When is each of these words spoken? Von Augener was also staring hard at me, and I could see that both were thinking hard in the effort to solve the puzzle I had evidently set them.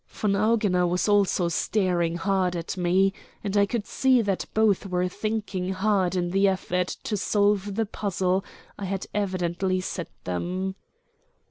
Von 0.07 0.33
Augener 0.35 0.87
was 0.89 1.07
also 1.07 1.47
staring 1.47 2.15
hard 2.15 2.55
at 2.55 2.75
me, 2.75 3.13
and 3.43 3.55
I 3.55 3.67
could 3.67 3.85
see 3.85 4.23
that 4.23 4.47
both 4.55 4.87
were 4.87 5.07
thinking 5.07 5.73
hard 5.73 6.15
in 6.15 6.31
the 6.31 6.47
effort 6.47 6.87
to 7.03 7.15
solve 7.15 7.75
the 7.75 7.85
puzzle 7.85 8.43
I 8.79 8.85
had 8.85 9.05
evidently 9.13 9.79
set 9.79 10.09
them. 10.23 10.73